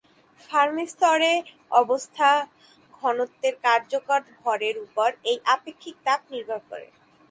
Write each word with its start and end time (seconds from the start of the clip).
Fermi 0.39 0.85
স্তরে 0.93 1.33
অবস্থা 1.81 2.29
ঘনত্বের 2.93 3.55
কার্যকর 3.65 4.19
ভরের 4.37 4.75
উপর 4.85 5.09
এই 5.31 5.37
আপেক্ষিক 5.55 5.95
তাপ 6.05 6.21
নির্ভর 6.31 6.59
করে। 6.69 6.87